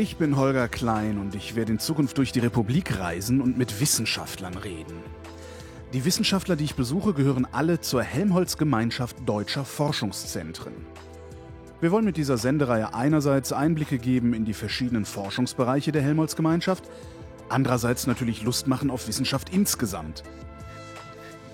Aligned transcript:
Ich 0.00 0.16
bin 0.16 0.38
Holger 0.38 0.66
Klein 0.66 1.18
und 1.18 1.34
ich 1.34 1.56
werde 1.56 1.72
in 1.72 1.78
Zukunft 1.78 2.16
durch 2.16 2.32
die 2.32 2.38
Republik 2.38 2.98
reisen 2.98 3.42
und 3.42 3.58
mit 3.58 3.80
Wissenschaftlern 3.80 4.54
reden. 4.54 4.94
Die 5.92 6.06
Wissenschaftler, 6.06 6.56
die 6.56 6.64
ich 6.64 6.74
besuche, 6.74 7.12
gehören 7.12 7.46
alle 7.52 7.82
zur 7.82 8.02
Helmholtz-Gemeinschaft 8.02 9.18
deutscher 9.26 9.66
Forschungszentren. 9.66 10.72
Wir 11.82 11.92
wollen 11.92 12.06
mit 12.06 12.16
dieser 12.16 12.38
Sendereihe 12.38 12.94
einerseits 12.94 13.52
Einblicke 13.52 13.98
geben 13.98 14.32
in 14.32 14.46
die 14.46 14.54
verschiedenen 14.54 15.04
Forschungsbereiche 15.04 15.92
der 15.92 16.00
Helmholtz-Gemeinschaft, 16.00 16.84
andererseits 17.50 18.06
natürlich 18.06 18.42
Lust 18.42 18.68
machen 18.68 18.90
auf 18.90 19.06
Wissenschaft 19.06 19.52
insgesamt. 19.52 20.22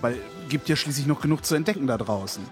Weil 0.00 0.18
gibt 0.48 0.68
ja 0.68 0.76
schließlich 0.76 1.08
noch 1.08 1.20
genug 1.20 1.44
zu 1.44 1.56
entdecken 1.56 1.88
da 1.88 1.98
draußen. 1.98 2.44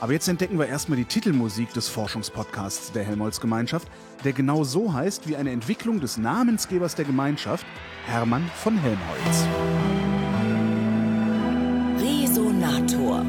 Aber 0.00 0.12
jetzt 0.12 0.28
entdecken 0.28 0.58
wir 0.58 0.66
erstmal 0.66 0.98
die 0.98 1.04
Titelmusik 1.04 1.72
des 1.72 1.88
Forschungspodcasts 1.88 2.92
der 2.92 3.04
Helmholtz-Gemeinschaft, 3.04 3.88
der 4.24 4.32
genau 4.32 4.62
so 4.62 4.92
heißt 4.92 5.26
wie 5.26 5.36
eine 5.36 5.50
Entwicklung 5.50 6.00
des 6.00 6.18
Namensgebers 6.18 6.94
der 6.94 7.06
Gemeinschaft, 7.06 7.66
Hermann 8.06 8.50
von 8.56 8.76
Helmholtz. 8.78 9.46
Resonator. 11.98 13.24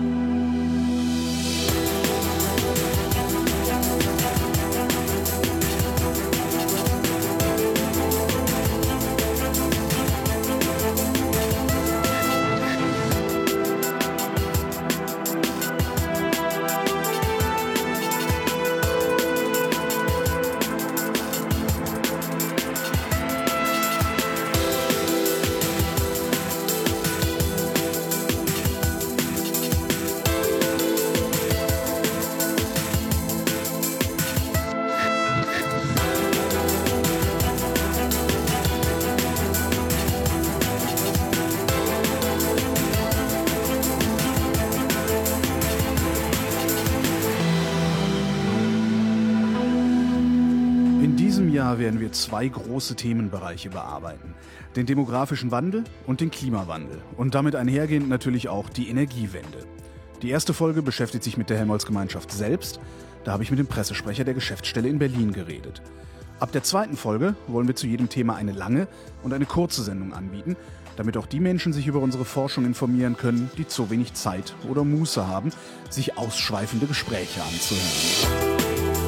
Diesem 51.48 51.56
Jahr 51.56 51.80
werden 51.80 52.02
wir 52.02 52.12
zwei 52.12 52.46
große 52.46 52.96
Themenbereiche 52.96 53.70
bearbeiten. 53.70 54.34
Den 54.76 54.86
demografischen 54.86 55.50
Wandel 55.50 55.86
und 56.06 56.20
den 56.20 56.30
Klimawandel. 56.30 57.02
Und 57.16 57.36
damit 57.36 57.56
einhergehend 57.56 58.10
natürlich 58.10 58.50
auch 58.50 58.68
die 58.68 58.90
Energiewende. 58.90 59.60
Die 60.22 60.30
erste 60.30 60.54
Folge 60.54 60.82
beschäftigt 60.82 61.24
sich 61.24 61.38
mit 61.38 61.50
der 61.50 61.58
Helmholtz-Gemeinschaft 61.58 62.34
selbst. 62.34 62.82
Da 63.24 63.32
habe 63.32 63.44
ich 63.44 63.50
mit 63.50 63.60
dem 63.60 63.68
Pressesprecher 63.68 64.26
der 64.26 64.34
Geschäftsstelle 64.34 64.90
in 64.90 65.00
Berlin 65.00 65.32
geredet. 65.32 65.82
Ab 66.42 66.52
der 66.52 66.64
zweiten 66.64 66.98
Folge 66.98 67.36
wollen 67.48 67.68
wir 67.68 67.76
zu 67.78 67.88
jedem 67.88 68.10
Thema 68.10 68.36
eine 68.36 68.52
lange 68.52 68.90
und 69.24 69.34
eine 69.34 69.46
kurze 69.46 69.84
Sendung 69.84 70.14
anbieten, 70.14 70.58
damit 70.98 71.16
auch 71.16 71.28
die 71.28 71.40
Menschen 71.40 71.72
sich 71.72 71.88
über 71.88 72.02
unsere 72.02 72.26
Forschung 72.26 72.66
informieren 72.66 73.16
können, 73.16 73.50
die 73.58 73.68
zu 73.68 73.90
wenig 73.90 74.16
Zeit 74.16 74.54
oder 74.70 74.84
Muße 74.84 75.26
haben, 75.28 75.52
sich 75.90 76.18
ausschweifende 76.18 76.88
Gespräche 76.88 77.42
anzuhören. 77.42 79.07